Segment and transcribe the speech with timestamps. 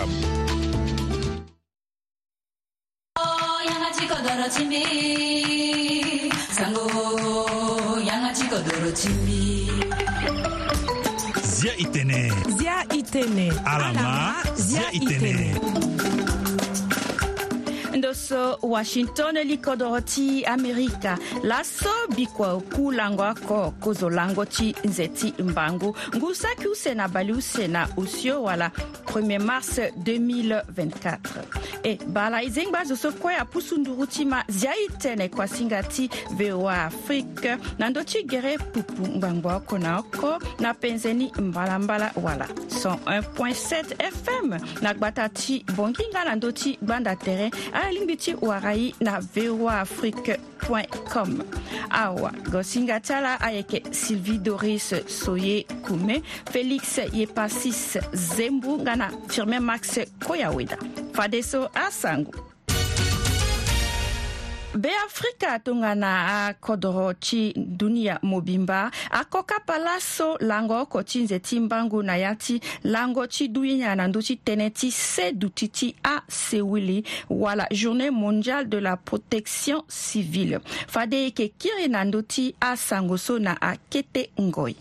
[0.00, 0.12] Club.
[11.42, 12.30] Zia itene.
[12.56, 13.48] Zia itene.
[13.64, 14.34] Alama.
[14.56, 14.90] Zia itene.
[14.90, 16.49] Zia itene.
[17.96, 25.34] ndoso washington likodro ti amerika laso bikua ku lango oko kozo lango ti nze ti
[25.42, 28.70] mbangu ngu saki use na bale use na osio wala
[29.06, 31.18] 1er mars 2024
[31.82, 35.28] e eh, bala e zengba azo so kue apusu nduru ti ma zia e tënë
[35.30, 40.74] kua singa ti voa afrique na ndö ti gere pupu ngbangba oko na oko na
[40.74, 42.46] penze ni mbalambala wala
[42.78, 49.20] 101.7 fm na gbata ti bonginga na ndö ti gbanda tere arline biti warai na
[49.20, 50.36] voa afrique
[51.08, 51.30] com
[51.90, 56.22] awa gosinga tala ayeke sylvie doris soye kume
[56.52, 57.80] félix ye pasis
[58.12, 60.76] zembu nga na firmin max koyaweda
[61.16, 62.49] fadeso asango
[64.74, 72.16] beafrika tongana akodro ti dunia mobimba akoka palaso lango oko ti nze ti mbangu na
[72.16, 77.66] ya ti lango ti duinyaa na ndö ti tënë ti se duti ti asewili wala
[77.70, 83.60] journée mondiale de la protection civile fade yeke kiri na ndö ti asango so na
[83.62, 84.76] akete ngoi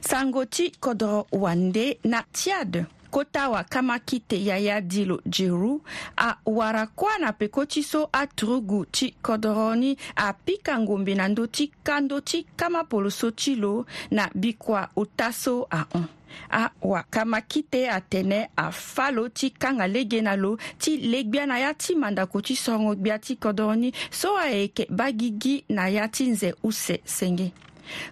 [0.00, 5.82] sango ti kodro wande na tiade kota wakama kite yaya dilo jeru
[6.16, 12.46] awara kuana peko ti so aturugu ti kodoroni apika ngombe na ndö ti kando ti
[12.56, 16.04] kama polo so ti lo na bikua ota so ahon
[16.50, 21.94] awakama kite atene afâ lo ti kanga lege na lo ti legbia na ya ti
[21.94, 27.00] mandako ti sorongo gbia ti kodoroni so ayeke ba gigi na ya ti nze use
[27.04, 27.52] senge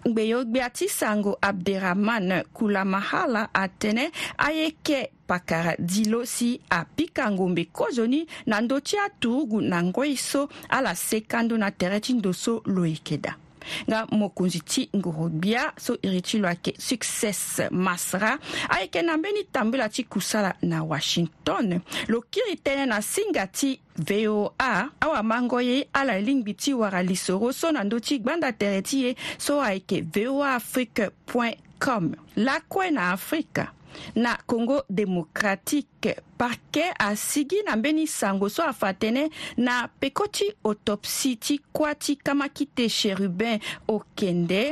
[0.09, 4.05] ngbe ye gbea ti sango abderrahman kulamahala atënë
[4.47, 10.13] aye kê pakara dilo si apika ngombe kozo ni na ndö ti atugu na ngoi
[10.31, 10.43] so
[10.77, 13.33] ala sekando na tere ti ndo so lo yeke da
[13.89, 18.39] nga mokonzi ti ngorobia so iri ti lo ayeke succès masra
[18.69, 24.73] ayeke na mbeni tambula ti kusala na washington lo kiri tënë na singa ti voa
[25.01, 29.11] awamango ye ala lingbi ti wara lisoro so na ndö ti gbanda tere ti ye
[29.39, 31.09] so ayeke voa afrique
[31.81, 33.73] com lakue na afrika
[34.17, 39.25] na congo démocratique parquet asigi na mbeni sango so afa tënë
[39.59, 44.63] na peko ti autopsie ti kuâ ti kama kite chérubin okende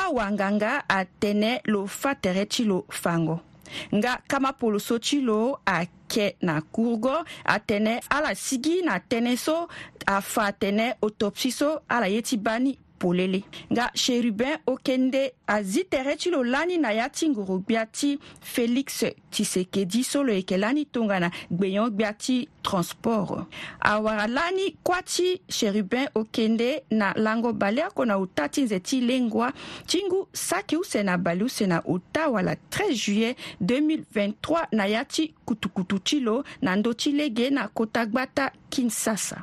[0.00, 3.38] awanganga atënë lo fâ tere ti lo fango
[3.96, 9.56] nga kamapolo so ti lo ayeke na kurgo atene ala sigi na tënë so
[10.08, 16.30] afa tene autopsie so ala ye ti bani polele nga sherubin okende azi tere ti
[16.30, 18.18] lo lani na ya ti nguru gbia ti
[18.54, 23.46] félix tshisekedi so lo yeke lani tongana gbeyon gbia ti transport
[23.80, 29.52] awara lani kuâ ti sherubin okende na lango bale akona ota ti nze ti lengwa
[29.86, 35.04] ti ngu saki use na bale use na ota wala 13 juillet 2023 na ya
[35.04, 39.42] ti kutukutu ti lo na ndö ti lege na kota gbata kinsasa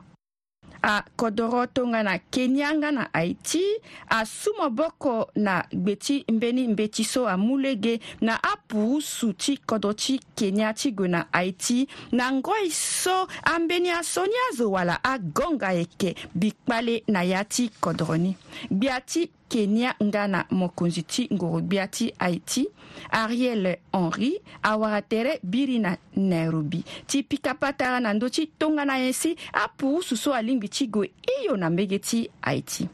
[1.18, 3.62] kodoro tonga na kenyanga na haiti
[4.10, 9.58] asu moboko na gbe ti mbeni mbe ti so amû lege na apuru su ti
[9.58, 15.04] kodro ti kenya ti gue na haiti na ngoi so ambeni aso ni azo wala
[15.04, 18.38] agonga yeke bikpale na ya ti kodro ni
[18.72, 22.68] gbia ti kenya nga na mokonzi ti ngorobia ti haïti
[23.12, 29.14] ariel henry awara tere biri na nairobi ti pikapa tara na ndö ti tongana ye
[29.14, 29.32] si
[29.64, 32.90] apu so so alingbi ti gue hio na mbege ti haïti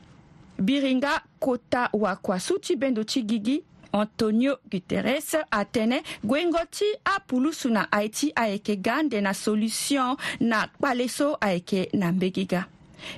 [0.61, 3.57] biri nga kota wakuasu ti bendo ti gigi
[3.97, 6.85] antonio guterres atënë gue ngo ti
[7.15, 12.45] apulu so na haïti ayeke ga ande na solution na kpale so ayeke na mbege
[12.45, 12.67] ga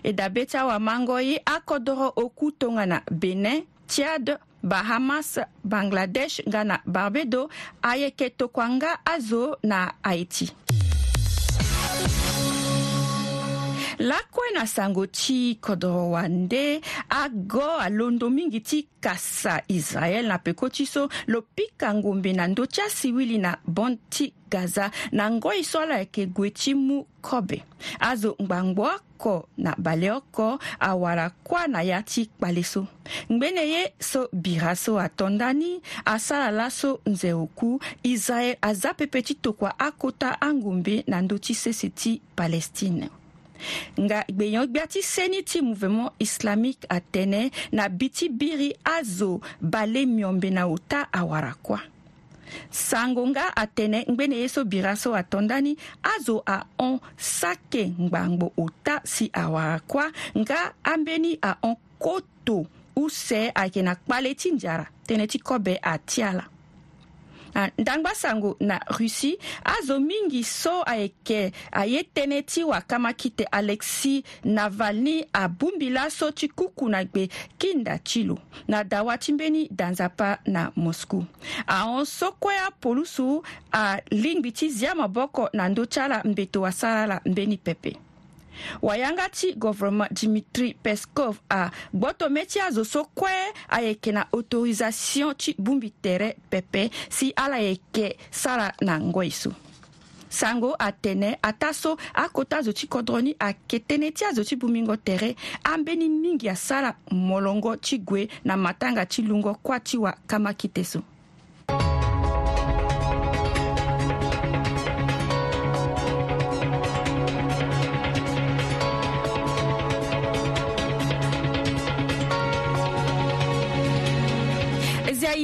[0.03, 4.25] e dabe ti awamango ye akodro oku tongana benin tiad
[4.69, 5.29] bahamas
[5.71, 7.41] bangladesh nga na barbedo
[7.91, 10.47] ayeke tokua nga azo na haïti
[14.03, 20.83] lakue na sango ti kodro wande ago alondo mingi ti kasa israel na peko ti
[20.85, 25.79] so lo pika ngombe na ndö ti asiwili na bon ti gaza na ngoi so
[25.79, 27.63] ala yeke gue ti mu kobe
[27.99, 32.83] azo ngbangbo oko na bale oko awara kuâ na ya ti kpale so
[33.31, 39.35] ngbene ye so bira so atondani asara la so nze oku israel aza pepe ti
[39.39, 43.07] tokua akota angombe na ndö ti sese ti palestine
[43.99, 50.05] nga gbeyan gbia ti seni ti mouvement islamique atënë na bi ti biri azo bale
[50.09, 51.79] miombe na ota awara kuâ
[52.69, 55.73] sango nga atene ngbene ye so bira so atondani
[56.05, 60.07] azo ahon sake ngbango ota si awara kuâ
[60.43, 66.45] nga ambeni ahon koto use ayeke na kpale ti nzara tënë ti kobe atia la
[67.55, 74.23] Ah, ndangba sango na russie azo mingi so ayeke aye tënë ti wakamaki tene alexis
[74.43, 77.27] navalny abumbila so ti kuku na gbe
[77.61, 81.25] kinda ti lo na dawa ti mbeni danzapa na moscou
[81.67, 83.41] ahon so kue apolusu
[83.71, 87.93] alingbi ah, ti zia maboko na ndö ti ala mbeto asara ala mbeni pepe
[88.81, 93.31] wayanga ti gouvernement dimitri peskov agboto mê ti azo so kue
[93.69, 99.51] ayeke na autorisation ti gbungbi tere pepe si ala yeke sara na ngoi so
[100.29, 104.95] sango atene ata so akota azo ti kodro ni ayeke tënë ti azo ti bumingo
[104.97, 110.53] tere ambeni mingi asara molongo ti gue na matanga ti lungo kuâ ti wa kama
[110.53, 111.01] kite so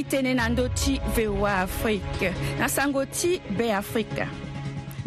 [0.00, 4.26] i tënë na ndö ti voa afrique na sango ti beafrika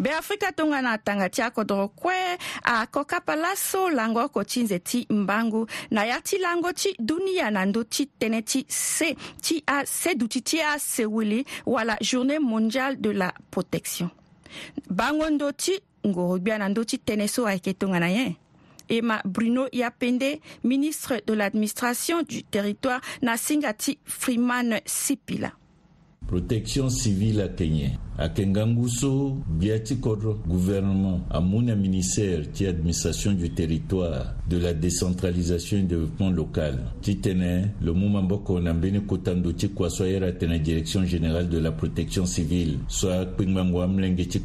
[0.00, 6.04] beafrika tongana atanga ti akodro kue akokapa laso lango oko ti nze ti mbangu na
[6.06, 10.60] ya ti lango ti dunia na ndö ti tënë ti se ti ase duti ti
[10.62, 14.08] ase wili wala journée mondiale de la protection
[14.90, 15.72] bango ndö ti
[16.06, 18.36] ngoro gbia na ndö ti tënë so ayeke tongana ye
[18.88, 25.52] Emma Bruno Yapende, ministre de l'administration du territoire, Nasingati Freeman Sipila
[26.26, 27.88] protection civile à Kenya.
[28.16, 35.82] À Kengangusu, biati gouvernement, gouvernement amuna ministère ti administration du territoire de la décentralisation et
[35.82, 42.78] développement local Titene le Moumamboko, Nambene Kotando, na mbeni direction générale de la protection civile
[42.86, 44.40] Soa Pingmangwa, amlenge ti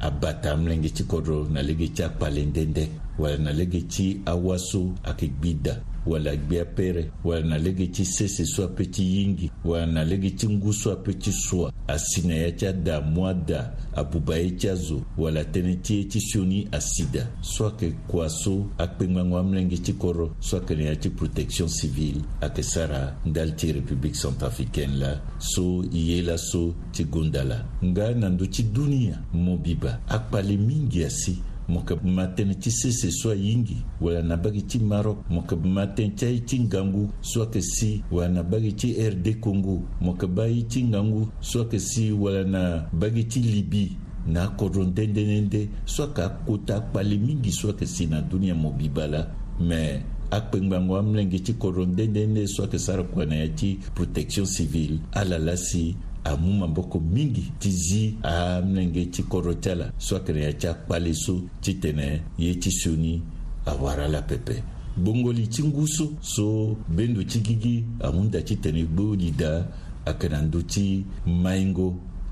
[0.00, 1.90] abata amlenge ti kodro na lege
[4.24, 5.12] Awasu, na
[6.08, 7.10] wala gbia pere
[7.62, 9.50] lege ti sese so ape ti yingi
[10.06, 14.50] lege ti ngu so ape ti sua asina ya ti ada mu ada abuba ye
[14.56, 19.76] ti azo wala tënë ti ye ti sioni asida so ayeke kua so akpengbango amelenge
[19.78, 24.96] ti koro so ayeke na ya ti protection civile ayeke sara ndali ti république centrafricaine
[24.98, 30.56] la so e ye laso ti gundala nga na ndö ti dunia mo biba akpale
[30.56, 31.36] mingi asi
[31.68, 36.40] moka matene ti sese so yingi wala na bagi ti maroc moka matene ti aye
[36.40, 40.82] ti ngangu so ayeke si wala na bagi ti rd congo moka ba ye ti
[40.84, 42.62] ngangu so ayeke si wala na
[42.92, 43.92] bagi ti libi
[44.26, 49.04] na akodro ndendene nde so ayeke akota akpale mingi so ayeke si na dunia mobiba
[49.06, 49.28] la
[49.60, 50.00] me
[50.30, 54.98] akpengbango amlenge ti kodro ndendene nde so ayeke sara kue na ya ti protection civile
[55.12, 55.94] ala la si
[56.26, 61.10] amu maboko mingi tɩ zi a mnenge tɩ korotɛ la soakn yaa tɩ a kpale
[61.22, 62.06] so tɩ tene
[62.42, 63.12] ye tɩ soni
[63.64, 64.54] a wara la pɛpɛ
[65.02, 66.04] gbongoli tɩ nguso
[66.34, 66.44] so
[66.96, 67.74] bendo tɩ gigi
[68.06, 69.50] amunda tɩ tene gbooli da
[70.04, 71.04] a kana n do tɩ
[71.42, 71.86] maingo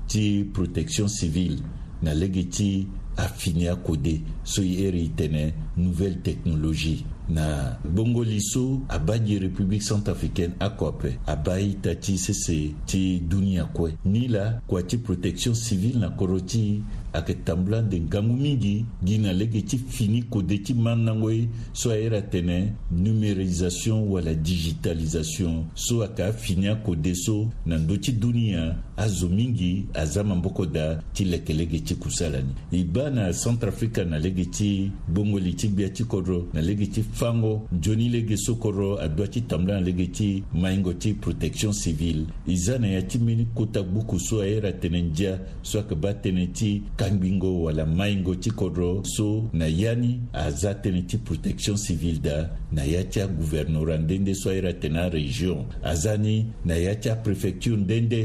[0.09, 1.59] tɩ protection civile
[2.01, 2.85] na lege tɩ
[3.17, 4.13] a finiya kode
[4.43, 10.55] so y ere y tene nouvelle technologie na bongoli so a b'a ye république centrafricaine
[10.59, 15.53] akɔpɛ a b'a ye ta ti sese ti duniɲa kɔɛ ni la kua ti protection
[15.55, 16.83] civile na kɔrɔ ti
[17.17, 21.47] ayeke tambula nden ngangu mingi gi na lege ti fini kode ti man nango ye
[21.73, 28.75] so airi atene numérisation wala digitalisation so ayeke afini akode so na ndö ti dunia
[28.97, 34.03] azo mingi aza maboko da ti leke lege ti kusala ni e ba na centrafrika
[34.03, 38.55] na lege ti gbongoli ti gbia ti kodro na lege ti fango nzoni lege so
[38.55, 43.01] kodro adoa ti tambula na lege ti maingo ti protection civile e za na ya
[43.01, 47.85] ti mbeni kota gbuku so airi atene ndia so ayeke ba atene ti sanguingo wala
[47.85, 52.37] maingo ti kodro so na ya ni aza tënë ti protection civile da
[52.71, 55.61] na ya ti aguvɛrnora ndende so airi atene arégion
[55.91, 56.35] aza ni
[56.65, 58.19] na ya ti apréfecture ndende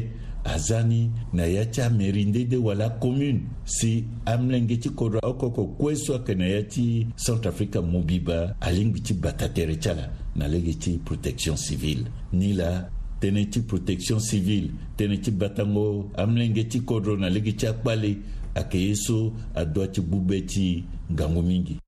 [0.55, 5.97] aza ni na ya ti amairie ndende wala commune si amlenge ti kodro okoko kue
[5.97, 10.11] so ayeke na ya ti centre africa mu biba alingbi ti bata tere ti ala
[10.37, 12.89] na lege ti protection civile ni la
[13.23, 18.11] tënë ti protection civile tënë ti batango amlenge ti kodro na lege ti akpale
[18.55, 20.67] ayeke so adö ti gbube ti
[21.13, 21.79] ngangu mingi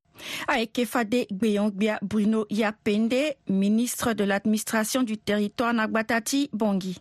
[0.48, 6.96] ayeke fade gbeongbia bruno yapende ministre de l'administration du territoire na gbata ti bongi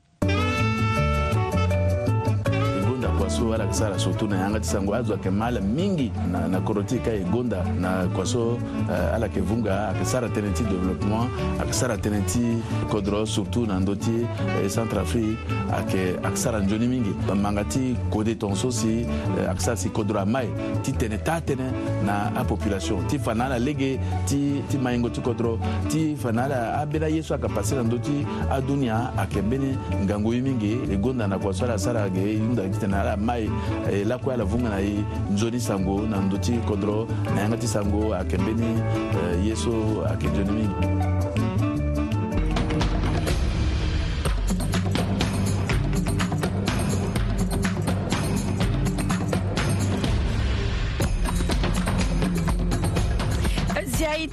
[3.34, 7.10] so balakisala surtout na ye anga ti sango azwake mala mingi na, na koroti ka
[7.12, 8.60] e gonda na kua so
[8.90, 11.26] uh, ala yeke vunga ayeke sara tënë ti développement
[11.60, 12.62] ayeke sara tënë ti
[12.92, 15.38] kodro surtout na ndö ti eh, centre afrique
[15.74, 20.20] ayeke ayeke sara nzoni mingi manga ti kode tongaso si eh, ayeke sara si kodro
[20.20, 20.50] amae
[20.86, 21.68] ti tene taa tënë
[22.06, 23.98] na apopulation ti fa na ala lege
[24.30, 25.58] ti, ti mahingo ti kodro
[25.90, 29.74] ti fa na ala abeni aye so ayeke passe na ndö ti adunia ayeke mbeni
[30.06, 33.18] ngangu ye mingi e gonda na kua so ala sara ayeke hunda ti tene ala
[33.24, 33.50] ma ye
[33.92, 34.96] eh, lakuya la vunga na ye
[35.34, 38.70] nzoni sango na ndö ti kodro na yanga ti sango ayeke mbeni
[39.18, 39.72] eh, ye so
[40.10, 40.78] ayeke nzoni mingi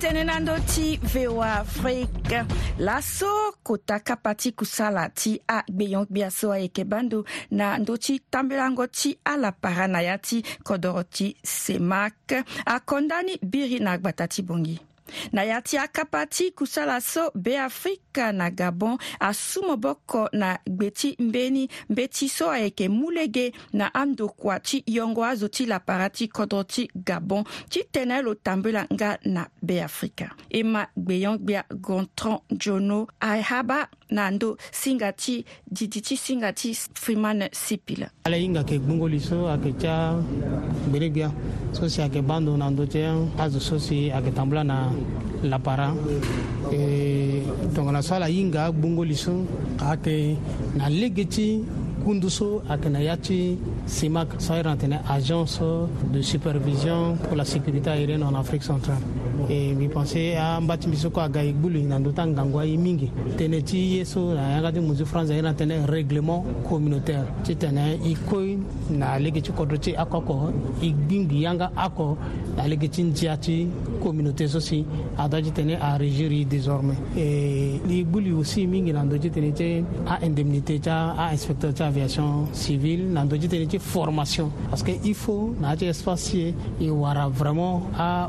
[0.01, 2.45] tenena ndö ti voa afrique
[2.79, 9.53] laso kotaka pati kusala ti agbeyongbi aso ayeke bandu na ndö ti tambelango ti ala
[9.53, 12.33] para na ya ti kodro ti semak
[12.67, 14.81] akondani biri na agbata ti bongi
[15.33, 21.17] na ya ti akapa ti kusala so beafrika na gabon asu moboko na gbe ti
[21.19, 26.29] mbeni mbe ti so ayeke mu lege na andokua ti yongo azo ti lapara ti
[26.29, 33.89] kodro ti gabon ti tene lo tambelanga na beafrika e ma gbeyonggbia gontran jono ahaba
[34.11, 39.47] na ndö singa ti didi ti singa ti freeman sipila ala hinga yeke gbungoli so
[39.49, 40.19] ayeke tya
[40.89, 41.31] gbedebia
[41.73, 42.99] so si ayeke ba ndo na ndö ti
[43.39, 44.93] azo so si ayeke tambula na
[45.45, 45.95] lapara
[46.73, 47.43] e
[47.75, 49.47] tongana so ala hinga agbungoli so
[49.81, 50.37] ayeke
[50.77, 51.63] na lege ti
[52.05, 55.63] kundu so ayeke na ya ti simak so airi na e tene agence
[56.13, 59.01] de supervision pour la sécurité aérienne en afrique centrale
[59.51, 62.77] et mbi pense à mbi so kue aga e gbulu na ndö ta ngangu aye
[62.77, 67.57] mingi tene ti ye so na yanga ti mu france ayena tënë règlement communautaire ti
[67.57, 68.59] tene e koi
[68.91, 72.17] na lege ti kodro ti akoko e gbingi yanga oko
[72.57, 73.67] na lege ti nzia ti
[74.01, 74.85] communauté so si
[75.19, 79.53] ada ti tene arégir ye désormais e e gbulu aussi mingi na ndö ti tene
[79.53, 84.93] ti aindemnité ti ainspecteur ti aviation civile na ndö ti tene ti formation parce que
[85.05, 87.83] il faut na ya ti espace si e wara vraiment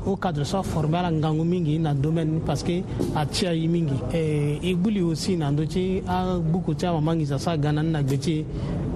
[0.07, 1.10] au cadre soit formel.
[1.11, 2.81] ngangu mingi na domaine parce que
[3.15, 7.37] a tia yi mingi eh, i gbuli aussi na ndö ti abuku ti amama ngiza
[7.43, 8.35] so aga na ni na gbe ti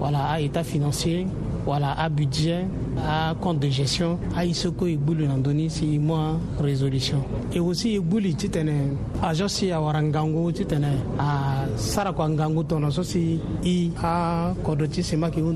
[0.02, 1.26] wala aétat financier
[1.66, 2.66] voilà, à budget,
[3.06, 7.24] à compte de gestion, à Isoko et Boulou Nandoni, c'est moi résolution.
[7.54, 8.74] Et aussi, Boulou, tu tenais,
[9.22, 10.88] à Jossi, à Warangango, tu tenais,
[11.20, 15.54] à Sarakwangango, ton associé, et à Kodoti, c'est moi qui l'eau.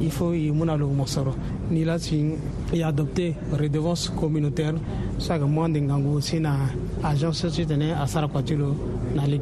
[0.00, 1.32] il faut y Mounalo Mosoro.
[1.70, 1.96] Ni là,
[2.74, 4.74] et adopter redevance communautaire,
[5.18, 6.42] Ça chaque mois, d'engango c'est
[7.02, 8.76] à Jossi, tu tenais, à Sarakwatilo,
[9.16, 9.38] dans les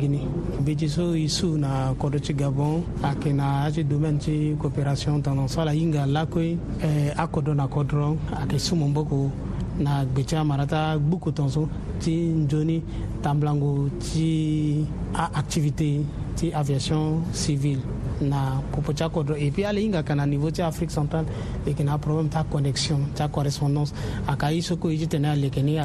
[0.63, 4.57] mbe ti so e su na kodro ti gabon ayeke na ya ti domaine ti
[4.61, 6.57] coopération tongana so ala hinga ala kue
[7.17, 9.31] akodro na kodro ayeke sumu mboko
[9.79, 11.67] na gbe ti amara ta gbuku tongaso
[11.99, 12.83] ti nzoni
[13.23, 16.05] tamblango ti aactivité
[16.39, 17.83] ti aviation civile
[18.23, 18.93] na kupo
[19.37, 21.27] et puis ale on kana niveau ti afrique centrale
[21.67, 23.93] leke na problème ta connexion ta correspondance
[24.29, 25.79] A ye so kue le tene à ni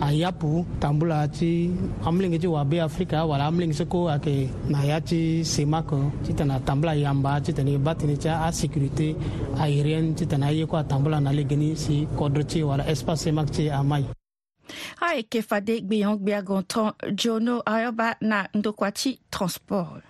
[0.00, 1.70] ayapu tambula ti
[2.04, 5.88] amlenge ti wabe afrique awala amlenge so à ayeke na ya ti semak
[6.24, 9.16] ti yamba ti tene ba tënë à sécurité
[9.58, 14.04] aérienne ti tene aye na lege si kodro ci wala espace semak ti amaï
[15.00, 16.62] ayeke fade gbe hongbe agon
[17.16, 20.02] jono ayoba na ndokwati transport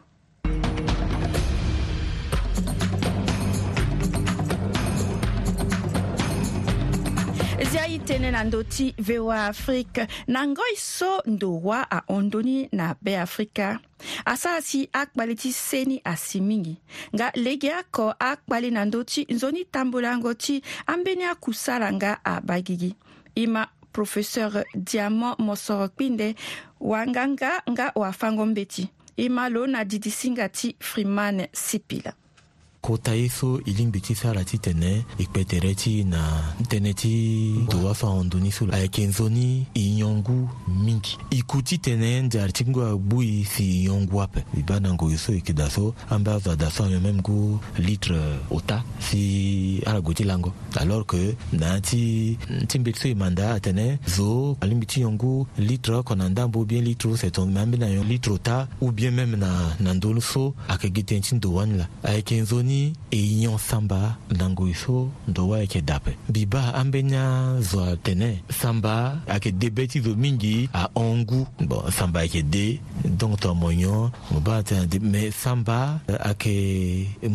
[7.71, 12.95] izia ye tënë na ndö ti voa afrique na ngoi so ndo wâ ahondöni na
[13.05, 13.79] beafrika
[14.27, 16.75] asara si akpali ti seni asi mingi
[17.15, 22.75] nga lege oko akpali na ndö ti nzoni tambula yango ti ambeni akusala nga abagi
[22.81, 22.91] gi
[23.35, 23.63] i ma
[23.95, 26.35] professeur diamant mosoro kpinde
[26.91, 32.13] wanganga nga wafango mbeti e ma lo na didisinga ti freeman sipila
[32.83, 36.21] kota ye so i lingbi ti sara ti tene e kpe tere ti na
[36.69, 37.13] tënë ti
[37.69, 42.65] dowafa honduni so lo ayeke nzoni e yongu mingi e ku ti tene nzari ti
[42.65, 45.95] ngo agbu e si e yongu ape e ba na ngoi so e yeke daso
[46.09, 48.17] ambâ azo adaso ayo même gu litre
[48.51, 53.15] ota si ala gue ti lango alors que na yâ ti ti mbeti so e
[53.15, 57.61] manda atene zo alingbi ti yongu litre oko na ndambo ou bien litre oseton me
[57.61, 61.35] ambeni na litre ota ou bien même na na ndolu so ayeke gi tënë ti
[61.37, 64.01] ndowani la ayeke nzoni ni e ɲɔn sanba
[64.39, 64.97] nangoyiso
[65.31, 67.25] ndɔwa ye kɛ dapɛ biba an be ɲa
[67.71, 68.29] zɔa tɛnɛ
[68.61, 68.93] sanba
[69.35, 72.67] a kɛ de bɛti zo min ji a ɔngu bɔn sanba ye kɛ de
[73.19, 73.97] donc tɔ mɔɲɔ
[74.35, 75.79] o b'a tɛna de mais sanba
[76.31, 76.55] a kɛ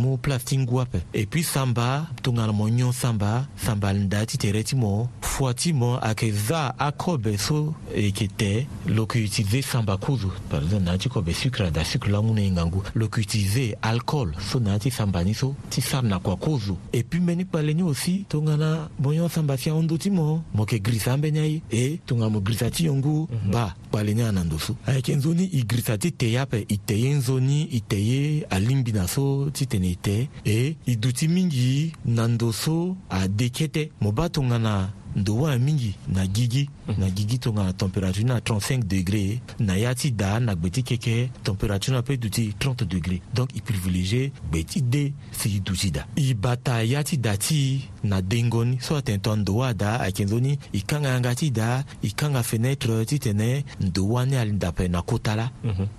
[0.02, 3.32] mu plastinguwa pɛ et puis sanba tongalamɔɲɔ sanba
[3.66, 7.58] sanbalinda ti tɛrɛ ti mɔ fua ti mɔ a kɛ za a kɔ bɛ so
[7.94, 8.52] e kɛ tɛ
[8.88, 12.80] locutize sanba kuzu par exemple na ti kɔ bɛ sucre da sucre laŋu ne ngangu
[12.96, 17.20] locutize alcool so na ti sanba ni so ti sara na kua kozo e puis
[17.22, 21.40] mbeni kpale ni aussi tongana bongo samba si ahondo ti mo mo yeke grisa ambeni
[21.40, 23.52] aye e tongana mo grisa ti yongu mhm.
[23.52, 26.78] ba kpale ni ana ndo so ayeke nzoni i grisa ti te ye ape e
[26.78, 30.96] te ye nzoni e te ye alingbi na so ti tene e te e e
[30.96, 36.70] duti mingi na ndo so adeke te mo ba tongana ndo wâ mingi na gigi
[36.88, 37.02] mhm.
[37.02, 40.84] na gigi tongana température ni na 35 degré na ya ti daa na gbe ti
[40.84, 45.56] keke température ni apeut duti e 30 degré donc e privilégié gbe ti de si
[45.58, 49.74] e duti da e bata ya ti daa ti na dengoni so atene ndo wâ
[49.74, 54.36] daa ayeke nzoni e kanga yanga ti daa e kanga fenêtre titene ndo wâ ni
[54.36, 55.50] alindape na kota la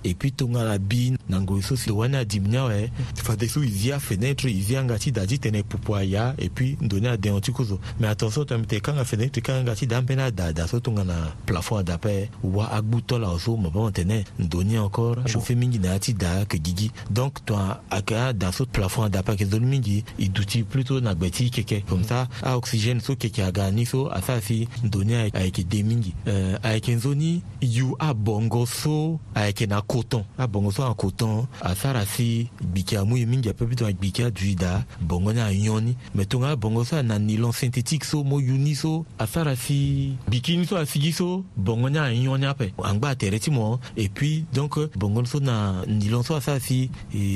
[0.03, 3.15] e puis tongana bi na ngoi so si ndo wâ ni adimi ni awe mhm.
[3.15, 6.49] fade so e zia fenêtre e zia nga ti daa ti tene pupu aya e
[6.49, 9.65] puis ndo ni adengoni ti kuzo mais attention tongana mite e kanga fɛnɛ tɩ kan
[9.65, 11.15] ka tɩ da n pẽna a daa daso tʋ ŋana
[11.47, 15.55] plafon a dapɛ wa a gbu tɔla o soma bãmb tẽnɛ n doni encore chauffé
[15.55, 17.55] mingi na a tɩ daa ke gigi donc tɩ
[17.89, 21.43] a ka daso plafon a dapɛ ke zol mingi y duti plutôt na gbɛ tɩ
[21.43, 24.89] y kɛkɛ comme ça a oxygène so kɛkɛ a gaa ninso a saa sɩ n
[24.89, 29.47] doni a yeke de mingi euh, a yeke n zoni yu a bɔngɔ so a
[29.47, 33.25] yeke na coton a bɔngɔ so a coton a sara sɩ gbiki a mu ye
[33.25, 36.25] mingi a pɛ bɩ tɩ a gbiki a dui daa bɔngɔ ne a yõni mais
[36.25, 39.05] tʋ ŋa a bɔngɔ so a na nilon synthétique so mo yu ni so so
[39.23, 43.79] asara si bikini so asigi so bongo ni anyo ni ape angba atere ti mo
[43.97, 46.89] et puis donc bongo so na ndilon so asara si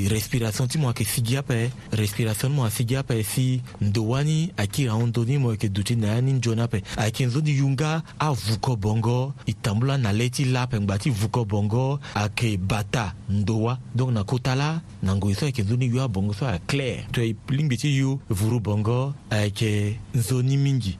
[0.08, 4.88] respiration ti mo ayeke sigi ape respiration ni mo asigi ape si ndo wani akiri
[4.88, 9.32] ahondo ni mo yeke duti na ya ni nzoni ape ayeke nzoni yunga avuko bongo
[9.46, 13.78] e tambula na le ti la ape ngba ti vuko bongo ayeke bata ndo wa
[13.94, 17.36] donc na kota la na ngoi so ayeke nzoni yo abongo so aclaire to e
[17.48, 20.98] lingbi ti yu vuru bongo ayeke nzoni mingi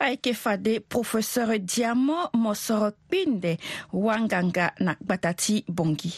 [0.00, 3.56] ayeke fade professeur diamant mosoro kpinde
[4.06, 6.14] wanganga na gbata ti bongi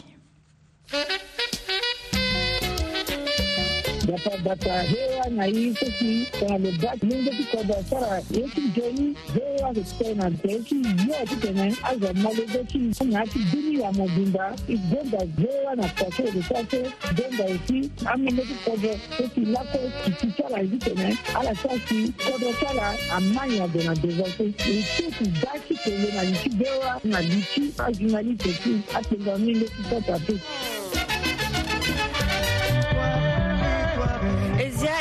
[4.09, 10.75] dapabata hewa na hii sisi kanalobaki lingeti koda sara yeti geni hewa kekitena teki
[11.09, 16.83] yoki tene aza malezeki nati duni ya mobimba idonda hewa na pase edesase
[17.17, 22.01] donda esi ameleki kodo eti lako kiti sara ezi tene ala sasi
[22.33, 28.35] kodo sara amani ado na devase iteki daki tele na liki bewa na liki ajunali
[28.35, 30.35] teki atenga mi leki sata pe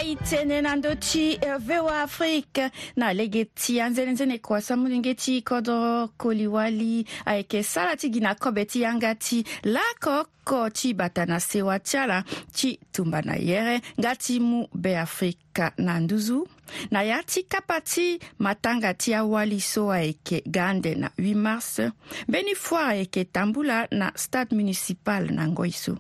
[0.08, 7.63] hitenenando ti eh, voa afrique na lege ti anzene-nzene kua samulenge ti kodro koliwali ayeke
[7.63, 12.22] sara ti gi na kobe ti yanga ti lakoko ti bata na sewa ti ala
[12.54, 16.46] ti tumba na yere nga ti mu beafrika na nduzu
[16.91, 21.80] na yâ ti kapa ti matanga ti awali so ayeke ga ande na 8 mars
[22.28, 25.96] mbeni foire ayeke tambula na stade municipal na ngoi so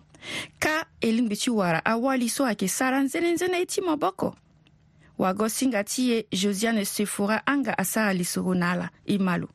[0.59, 4.29] ka elingbi ti wara awali so ayeke sara nzene-nzene e ti mo boko
[5.21, 9.49] wago singa ti e josiane sefora anga asara lisoro na ala e ma lo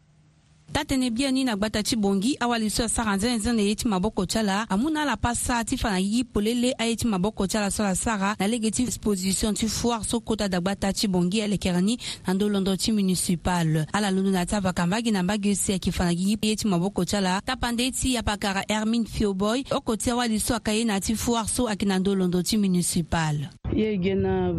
[0.73, 3.75] ta tënë bia ni na gba ta ti bongi awali so sara nzene na ye
[3.75, 6.97] ti maboko ti ala amû na ala pa sara ti fa na yigi polele aye
[6.97, 10.49] ti maboko ti ala so la sara na lege ti exposition ti foire so kota
[10.49, 14.55] dagba ta ti bongi alekere ni na ndö londo ti municipal ala londo na ti
[14.55, 17.91] avaka mbage na mbage ose ayeke fa na yigi ye ti maboko ti ala tapande
[17.91, 21.85] ti apakara hermine fioboy oko ti awali so aka ye na ti foire so ayeke
[21.87, 23.37] na ndö londo ti municipal
[23.75, 24.15] yege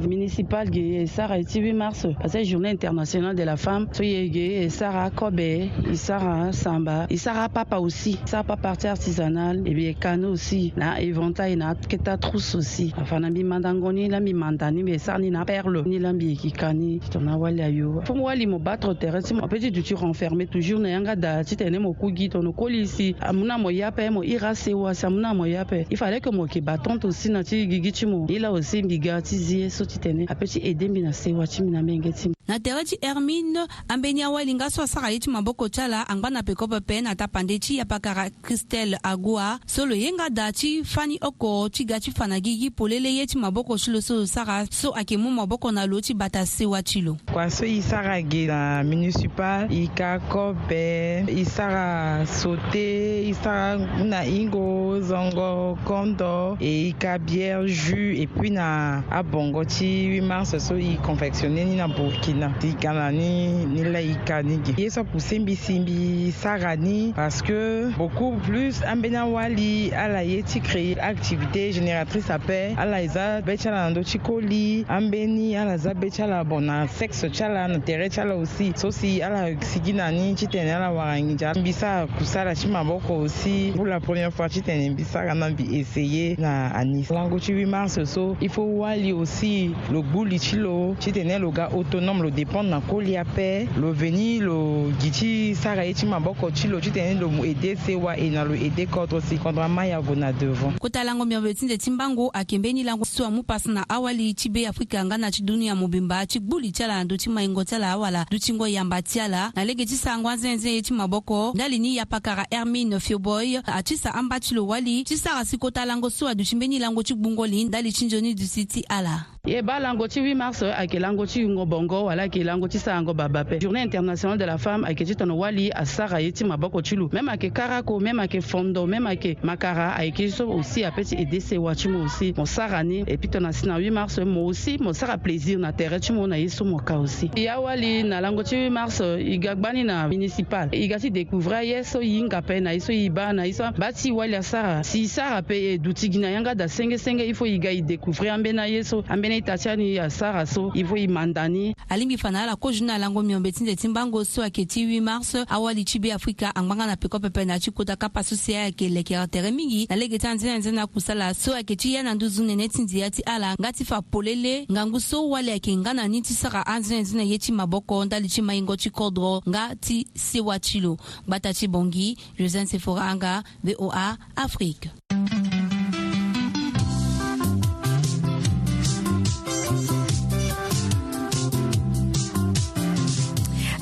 [0.08, 5.70] municipal ge sara 8 mars parce journée internationale de la femme so yege sara kobe
[5.94, 11.56] Sarah samba Sarah papa aussi sa papa partie artisanale et bien kano aussi na éventail
[11.58, 15.84] na keta trousse aussi afana mbi mandango la lambi mandani mais sara ni na perle
[15.86, 19.72] ni lambi ekikani tona wali ayo fo moi wali mo battre terrain si mon petit
[19.72, 23.70] tu renfermé toujours na yanga da ti tene mo kugi tono koli ici amuna mo
[23.70, 27.44] yape mo ira sewa samuna mo yape il fallait que mo ke battante aussi na
[27.44, 30.60] ti gigi ti mo ila aussi ti garanti zi ye so ti tene apeut ti
[30.70, 34.70] ede mbi na se wachi mbi na ambenge ti na tere ti hermine ambeni awalinga
[34.70, 38.30] so asara ye ti maboko ti ala angba na pekope pene ata pande ti yapakara
[38.30, 42.58] christelle agua so lo yenga da ti fani oko ti ga ti fa na gi
[42.60, 45.86] gi polele ye ti maboko ti lo so lo sara so ayeke mu maboko na
[45.86, 50.20] lo ti bata sewa ti lo kua so e sara ge na municipal e ka
[50.28, 57.64] kope e sara sauté e sara mû na hingo zongo kondo e e ka bière
[57.68, 62.50] jus et puis na abongo ti 8 mars so e confectionne ni na burkina tina
[62.50, 68.82] tikana ni ni laika ni ge ye so kusimbisimbi sara ni parce que beaucoup plus
[68.92, 73.68] an bena wali ala ye ti créer activité génératrice ape ala e za be ti
[73.68, 77.44] ala na ndö ti koli ambeni ala za be ti ala bon na sexe ti
[77.44, 80.90] ala na tere ti ala aussi so si ala sigi na ni ti tene ala
[80.92, 85.04] warangi nzia mbi sara kusala ti maboko aussi pour la première fois ti tene mbi
[85.04, 89.72] sara na mbi essaye na anis lango ti 8 mars so e faut wali aussi
[89.92, 93.92] lo gbuli ti lo ti tene lo ga autonome lo dépendre na kolia ape lo
[93.92, 97.76] veni lo gi ti sara ye ti maboko ti lo ti tene lo mu ede
[97.76, 101.26] sewa e na lo ede kodro si kondro ama ya vo na devant kota lango
[101.26, 104.68] miave ti nze ti mbango ayeke mbeni lango so amu pasi na awali ti be
[104.68, 107.76] afrika anga na ti dunia mobimba ti gbuli ti ala na ndö ti maingo ti
[107.76, 110.94] ala awala ndö ti ngo yamba ti ala na lege ti sango anzenze ye ti
[110.94, 115.58] maboko ndali ni yapakara hermine fioboy ati sa amba ti lo wali ti sara si
[115.58, 119.33] kota lango so aduti mbeni lango ti gbungo li ndali ti nzoni dusi ti ala
[119.46, 122.80] ye b'a lango ti 8 mars ayeke lango ti yungo bongo wala ayeke lango ti
[122.80, 126.82] sarango babape journée internationale de la femme ayeke ti tongana wali asara ye ti maboko
[126.82, 130.86] ti lo même ayeke karako même ayeke fondo même ayeke makara ayeke ti so aussi
[130.86, 133.78] apeut ti ede sewa ti mu aussi mo sara ni e puis tongana si na
[133.80, 136.78] 8 mars mo aussi mo sara plaisir na tere ti mu na ye so mo
[136.78, 140.08] ka aussi e ya wali na lango ti 8 mars e ga gba ni na
[140.08, 143.44] municipal e ga ti découvrir aye so hinga ape na ye so e ba na
[143.44, 146.68] ye so ba ti wali asara si sara ape e duti gi na yanga da
[146.70, 150.00] sengesenge i faut e ga e découvrir ambeni aye so ambeni kene i tatia ni
[150.00, 153.64] asara so i vo i mandani alingbi fa na ala kozu na lango miombe ti
[153.64, 157.46] nzete ti mbango so ayeke ti 8 mars awali ti beafrika angbanga na peko pepe
[157.46, 161.34] na ti kota kapa so si ayeke leke tere mingi na lege ti anzene-anzene akusala
[161.34, 164.66] so ayeke ti ya na nduzu nene ti nzia ti ala nga ti fa polele
[164.72, 168.42] ngangu so wali ayeke nga na ni ti sara anzene-anzene ye ti maboko ndali ti
[168.42, 174.18] maingo ti kodro nga ti sewa ti lo gbata ti bongi josin sefora anga voa
[174.36, 174.90] afrique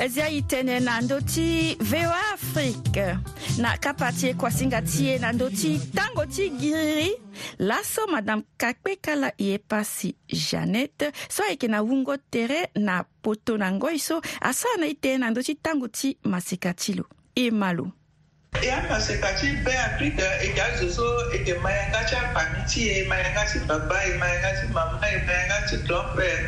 [0.10, 1.48] zia e tënë na ndö ti
[1.86, 3.04] voa afrique
[3.62, 7.12] na kapa ti e kuasinga ti e na ndö ti tango ti giriri
[7.70, 10.10] laso madame kakpe kala e ye pasi
[10.48, 14.16] janete so ayeke na wungo tere na poto na ngoi so
[14.50, 17.86] asara na e tënë na ndö ti tango ti maseka ti lo e ma lo
[18.66, 22.82] e amaseka ti be afrika e yâ zo so e yeke mayanga ti apami ti
[22.90, 26.48] e mayanga ti baba e mayanga ti mama e mayanga ti grand frère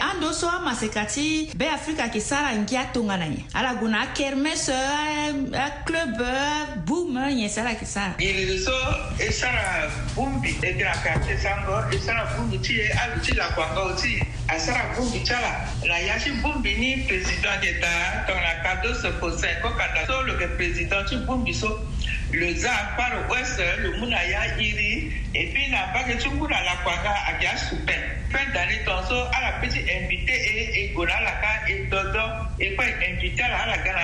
[0.00, 3.74] an do so a maseka ti be afrika yeke sara ngi atonga na nyen ala
[3.80, 4.68] gue na akermes
[5.52, 6.20] aclub
[6.84, 8.72] boom nyen sara yeke sara giri so
[9.18, 13.32] e sara bumbi e gra ka te sango e sara bumbi ti e alu ti
[13.32, 19.08] lakuanga ti asara bumbi ti ala na ya ti bumbi ni président d'état tongana kadose
[19.20, 21.80] posin kokada so lo yeke président ti bumbi so
[22.32, 26.48] le za akparo west lo mû na ya iri e puis na mbage ti ngu
[26.48, 31.34] na lakuanga ayeke asupene fin d'année tonso ala pesi invité et et gona la
[31.70, 32.24] et dodo
[32.58, 33.98] et puis invité la ala gana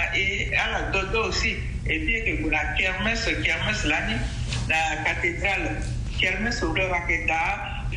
[0.67, 1.57] à la dodo aussi
[1.87, 4.17] et puis que la kermesse kermesse l'année
[4.69, 5.81] la cathédrale
[6.19, 6.85] kermesse ou le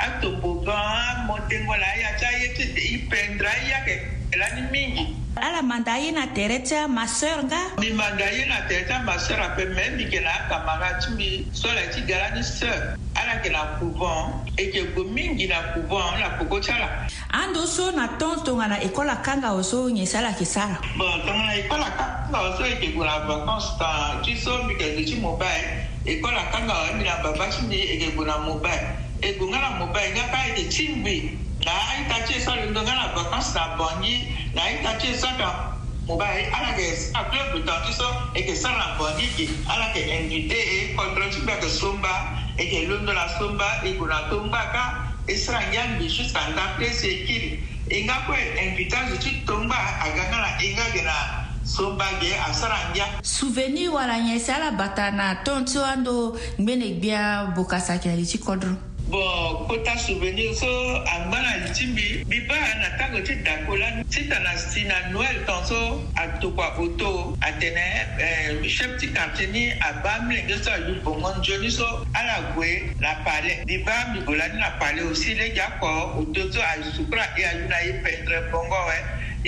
[0.00, 2.64] atobogan motengola ye atya ye ti
[2.96, 3.94] ipendra ye yeke
[4.32, 5.04] elani mingi
[5.36, 9.36] ala manda ye na tere ti amaseur nga mi manda ye na tere ti amaseur
[9.36, 12.40] ape me mi yeke na akama nga ti mi so la ti ga la ni
[12.40, 16.88] seur ala yeke na couvent e yeke gue mingi na couvent la koko ti ala
[17.36, 21.52] ando so na tongatonga na école akanga so nyen si ala yeke sara bon tongana
[21.52, 25.04] na école akanga so e yeke gue na vacance tan ti so mbi yeke gue
[25.12, 25.66] ti mobile
[26.08, 29.60] école akanga mi na baba ti mbi e yeke gue na mobile e gue nga
[29.60, 31.16] na mobali nga ka ayeke ti ngbi
[31.60, 34.16] na aita ti e so londo nga na vacances na bongi
[34.56, 35.48] na aita ti e so ayeke
[36.08, 40.02] mobali ala yeke akule butan ti so e yeke sara na bongi gi ala yeke
[40.08, 42.14] invité e kontro ti gbe yeke somba
[42.56, 44.84] e yeke londo na somba e gue na tongbaka
[45.28, 47.50] e sara ngia ngbi jusqu'à ndaku ti e si e kiri
[47.92, 51.16] e nga kue invitasi ti tongba aga nga na e nga yeke na
[53.22, 58.26] souveni wala nyɛ sɛ ala bata na tɔn ti wa ndo gbene gbia bokasa kɛli
[58.26, 60.66] ti kɔdro bon kota souvenir so
[61.04, 64.54] angba na li ti mbi mbi ba na tango ti dako lani ti ta na
[64.54, 67.82] si na noël tonso atokua oto atene
[68.22, 73.18] eh, chef ti quartier ni aba mlenge so ayu bongo nzoni so ala gue na
[73.26, 77.26] pale mbi ba mbi go lani na pale osi lege oko oto so ayu sukura
[77.34, 78.98] e ayu na ye pendre bongo we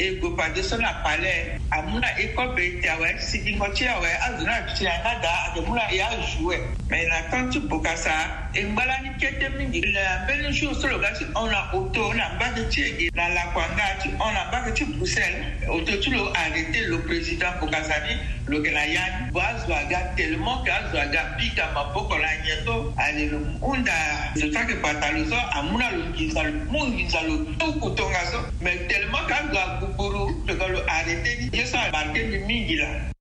[0.03, 4.89] egbopade so na palɛ amu na ekɔbe ti awɛ sigingo ti awɛ azu na ti
[4.89, 6.57] anga da adomu na ya zu wɛ
[6.91, 10.99] mɛ na kan tu boka sa engbala ni kete mingi la belle chose sur le
[10.99, 14.45] gars on a auto on a pas de tiege la la kwanga tu on a
[14.51, 20.63] pas de Bruxelles auto tu le arrêté le président pour Kazani le Gnayan bazwaga tellement
[20.65, 23.93] kazwaga pika maboko la nyeto ale le munda
[24.37, 27.39] je crois que patalozo amuna le kizalo mungi zalo
[27.81, 33.13] kutonga so mais tellement kazwa kuburu le arrêté yesa barke mingi la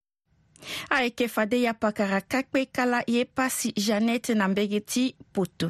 [0.89, 5.69] ayeke fade ya pakara kakpe kala ye pasi janete na mbege ti poto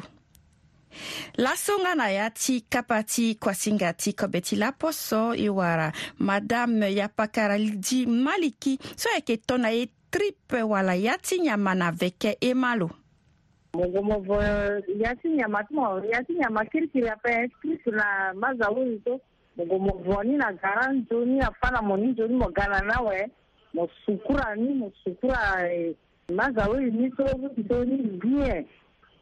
[1.36, 6.94] lasonga na ya ti kapa ti kuasinga ti kobe ti lapo so e wara madame
[6.94, 12.36] ya pakara di maliki so ayeke tongana ye tripe wala ya ti nyama na veke
[12.40, 12.90] e ma lo
[13.74, 14.42] mungu movo
[15.00, 19.20] ya ti nyama ti mo ya ti nyama kirikiri ape kristu na mazawiri so
[19.56, 22.94] mungu movo ni na gara nzoni afâ na mo ni nzoni mo ga na na
[22.96, 23.30] awe
[23.76, 25.94] mosukurani mosukura eh,
[26.36, 28.66] maza oyimiso ukuthi soniziye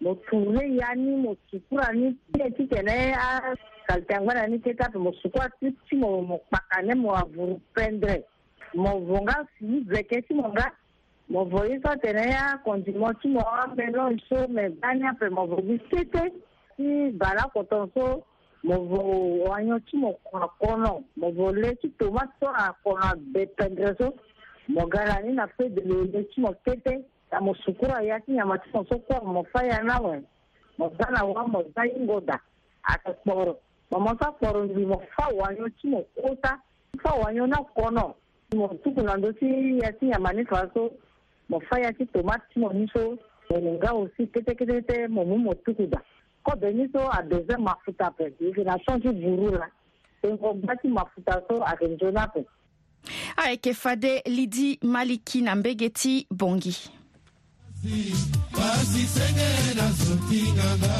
[0.01, 3.17] mothule yani mosukurani tiye tikene
[3.87, 8.25] kaltangwanani ketape mosukura titi mokpakane moavurupendre
[8.75, 10.71] movonga sizeke ti monga
[11.29, 15.79] movo ye so tene ya kondimo ti mo ambelon ah, so mebani ape movo gi
[15.79, 16.33] tete
[16.77, 18.23] ti bala koton so
[18.63, 18.99] movo
[19.47, 24.15] oanyo ti mo kon akono movo le ti toma so akono abependre so
[24.75, 28.55] mo gara ni na fe belele ti mo tete ta mo sukura ya ti nyama
[28.63, 30.23] ti mo so kue mo fa ya na awe
[30.79, 32.39] mo za na wa mo za hingoda
[32.87, 33.57] ate kporo
[33.91, 36.55] mo mo sa kporo mbi mo fa wanyo ti mo kota
[37.03, 38.15] fa wanyo na kono
[38.55, 40.87] mo tukuna ndö ti ya ti nyama ni fa so
[41.51, 43.19] mo fa ya ti tomate ti mo ni so
[43.63, 45.99] mo nga osi ketekete te mo mu mo tukuda
[46.47, 49.67] kobe ni so abesoin mafuta ape irrigation ti buru la
[50.23, 52.45] e ngo gba ti mafuta so ayeke nzoni ape
[53.37, 56.77] ayeke fade lidi maliki na mbege ti bongi
[58.57, 60.97] basi sengele na sotinganga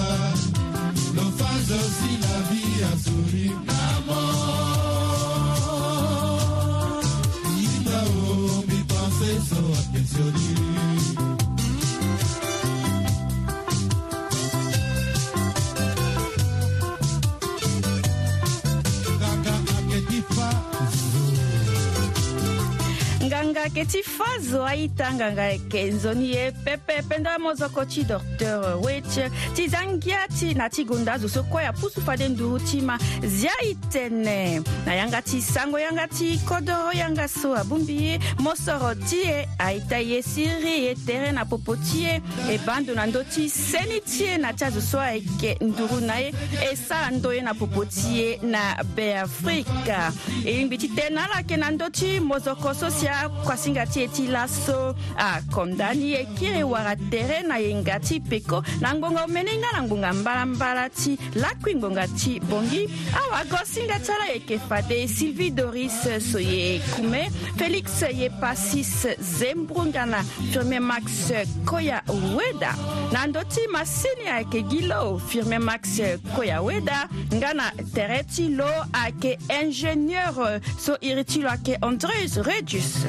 [23.85, 29.69] ge ti fazo aitanga nga yeke nzoni ye pepe penda mozoko ti docteur weche ti
[29.69, 33.53] za ngia ti na ti gunda azo so kue apusu fade nduru ti ma zia
[33.63, 39.19] e tene na yanga ti sango yanga ti kodro yanga so abungbi ye mosoro ti
[39.27, 43.49] ye aita ye siri ye tere na popo ti ye e bando na ndö ti
[43.49, 46.33] seni ti ye na ti azo so ayeke nduru na ye
[46.73, 50.13] e sara ndö ye na popo ti ye na beafrika
[50.45, 54.05] e yingbi ti tene ala yeke na ndö ti mozoko so si akuasi nga ti
[54.07, 59.51] e ti laso akondani e kiri wara tere na yenga ti peko na ngbonga omene
[59.59, 62.87] nga na ngbonga mbalambala ti lakui ngbonga ti bongi
[63.21, 65.99] awagosi nga ti ala yeke fa te sylvie doris
[66.31, 67.27] so ye kume
[67.59, 70.21] félix ye pasis zembru nga na
[70.53, 71.33] firmé max
[71.67, 71.99] koya
[72.39, 72.73] weda
[73.11, 75.99] na ndö ti masini ayeke gi lo firmé max
[76.37, 82.39] koya weda nga na tere ti lo ayeke ingénieur so iri ti lo ayeke andreus
[82.39, 83.03] redius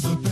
[0.00, 0.25] Casa